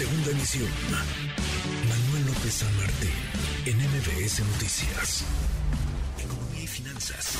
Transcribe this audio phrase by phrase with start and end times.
[0.00, 0.70] Segunda emisión.
[1.86, 3.12] Manuel López San Martín,
[3.66, 5.26] en MBS Noticias.
[6.18, 7.36] Economía y finanzas.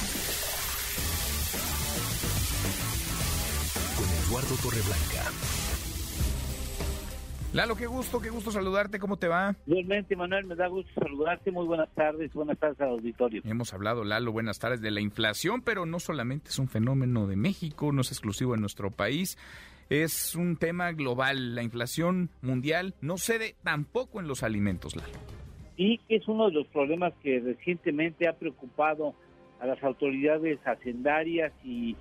[3.96, 5.33] Con Eduardo Torreblanca.
[7.54, 9.56] Lalo, qué gusto, qué gusto saludarte, ¿cómo te va?
[9.66, 13.40] Igualmente, Manuel, me da gusto saludarte, muy buenas tardes, buenas tardes al auditorio.
[13.46, 17.36] Hemos hablado, Lalo, buenas tardes, de la inflación, pero no solamente es un fenómeno de
[17.36, 19.38] México, no es exclusivo en nuestro país,
[19.91, 25.12] es un tema global, la inflación mundial no cede tampoco en los alimentos, Lalo.
[25.77, 29.15] Y es uno de los problemas que recientemente ha preocupado
[29.60, 31.96] a las autoridades hacendarias y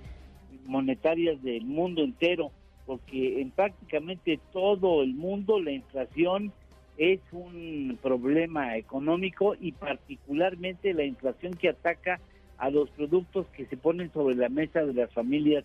[0.64, 2.52] monetarias del mundo entero
[2.90, 6.52] porque en prácticamente todo el mundo la inflación
[6.98, 12.18] es un problema económico y particularmente la inflación que ataca
[12.58, 15.64] a los productos que se ponen sobre la mesa de las familias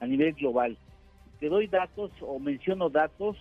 [0.00, 0.76] a nivel global.
[1.40, 3.36] Te doy datos o menciono datos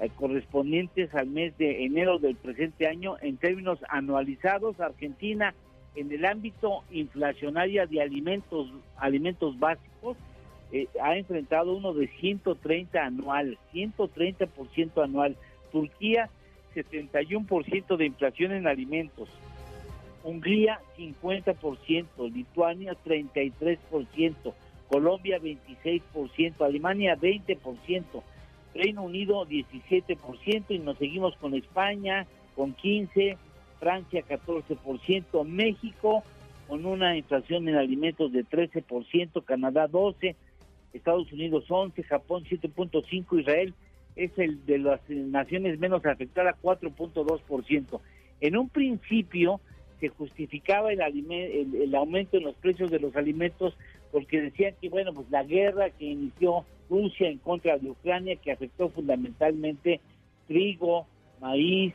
[0.00, 4.80] eh, correspondientes al mes de enero del presente año en términos anualizados.
[4.80, 5.54] Argentina
[5.94, 10.16] en el ámbito inflacionario de alimentos, alimentos básicos,
[10.72, 15.36] eh, ha enfrentado uno de 130 anual, 130% anual.
[15.70, 16.30] Turquía,
[16.74, 19.28] 71% de inflación en alimentos.
[20.24, 22.28] Hungría, 50%.
[22.32, 24.54] Lituania, 33%.
[24.88, 26.64] Colombia, 26%.
[26.64, 28.22] Alemania, 20%.
[28.74, 30.64] Reino Unido, 17%.
[30.68, 33.36] Y nos seguimos con España, con 15%.
[33.80, 35.44] Francia, 14%.
[35.44, 36.22] México,
[36.68, 39.44] con una inflación en alimentos de 13%.
[39.44, 40.34] Canadá, 12%.
[40.94, 43.74] Estados Unidos 11, Japón 7.5, Israel
[44.16, 48.00] es el de las naciones menos afectadas, 4.2%.
[48.40, 49.60] En un principio
[50.00, 53.76] se justificaba el, el, aumento en los precios de los alimentos
[54.14, 58.52] porque decían que, bueno, pues la guerra que inició Rusia en contra de Ucrania, que
[58.52, 60.00] afectó fundamentalmente
[60.46, 61.08] trigo,
[61.40, 61.92] maíz,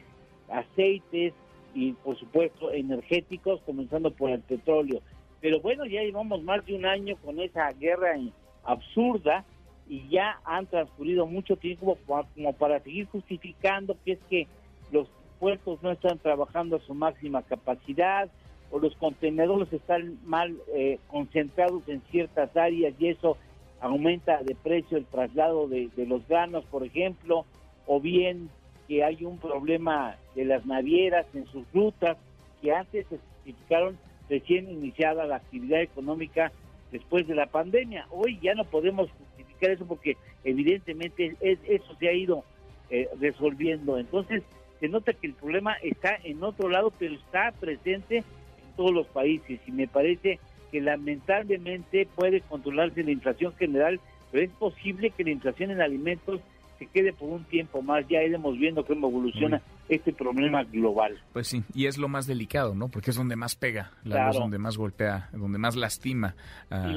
[0.49, 1.33] aceites
[1.73, 5.01] y, por supuesto, energéticos, comenzando por el petróleo.
[5.39, 8.17] Pero bueno, ya llevamos más de un año con esa guerra
[8.65, 9.45] absurda
[9.87, 14.47] y ya han transcurrido mucho tiempo como para seguir justificando que es que
[14.91, 15.07] los
[15.39, 18.29] puertos no están trabajando a su máxima capacidad
[18.71, 23.37] o los contenedores están mal eh, concentrados en ciertas áreas y eso
[23.81, 27.45] aumenta de precio el traslado de, los granos, por ejemplo,
[27.87, 28.49] o bien
[28.87, 32.17] que hay un problema de las navieras en sus rutas
[32.61, 33.97] que antes se justificaron
[34.29, 36.51] recién iniciada la actividad económica
[36.91, 38.07] después de la pandemia.
[38.11, 42.43] Hoy ya no podemos justificar eso porque evidentemente es, eso se ha ido
[42.89, 43.97] eh, resolviendo.
[43.97, 44.43] Entonces
[44.79, 48.23] se nota que el problema está en otro lado, pero está presente en
[48.79, 50.39] todos los países y me parece
[50.71, 53.99] que lamentablemente puede controlarse la inflación general,
[54.31, 56.39] pero es posible que la inflación en alimentos
[56.77, 58.07] se quede por un tiempo más.
[58.07, 61.19] Ya iremos viendo cómo evoluciona este problema global.
[61.33, 62.87] Pues sí, y es lo más delicado, ¿no?
[62.87, 66.37] Porque es donde más pega, la donde más golpea, donde más lastima
[66.69, 66.87] a,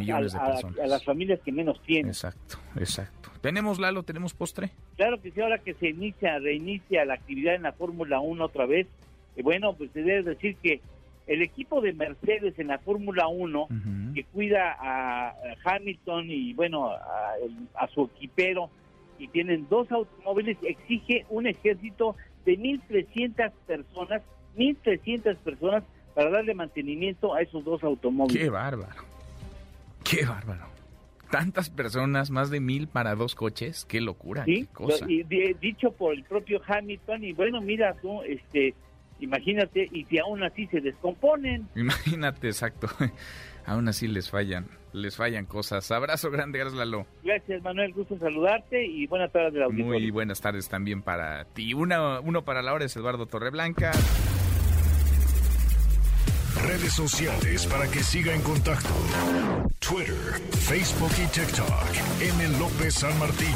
[0.00, 0.78] millones de personas.
[0.80, 2.08] A, las familias que menos tienen.
[2.08, 3.30] Exacto, exacto.
[3.40, 4.72] ¿Tenemos, Lalo, tenemos postre?
[4.96, 8.66] Claro que sí, ahora que se inicia, reinicia la actividad en la Fórmula 1 otra
[8.66, 8.88] vez,
[9.36, 10.80] eh, bueno, pues se debe decir que
[11.26, 13.68] el equipo de Mercedes en la Fórmula 1,
[14.14, 18.70] que cuida a Hamilton y, bueno, a su equipero,
[19.18, 24.22] y tienen dos automóviles, exige un ejército de 1.300 personas,
[24.56, 25.84] 1.300 personas
[26.14, 28.42] para darle mantenimiento a esos dos automóviles.
[28.42, 29.02] ¡Qué bárbaro!
[30.04, 30.66] ¡Qué bárbaro!
[31.30, 35.04] Tantas personas, más de mil para dos coches, qué locura, qué cosa.
[35.08, 35.24] Y,
[35.60, 38.74] dicho por el propio Hamilton, y bueno, mira tú, este,
[39.20, 41.68] imagínate, y si aún así se descomponen.
[41.74, 42.88] Imagínate, exacto
[43.66, 45.90] aún así les fallan, les fallan cosas.
[45.90, 47.06] Abrazo grande, gracias Lalo.
[47.22, 51.74] Gracias Manuel, gusto saludarte y buenas tardes de la Muy buenas tardes también para ti.
[51.74, 53.92] Una, uno para la hora es Eduardo Torreblanca.
[56.62, 58.88] Redes sociales para que siga en contacto:
[59.78, 60.14] Twitter,
[60.50, 61.68] Facebook y TikTok.
[62.22, 62.58] M.
[62.58, 63.54] López San Martín.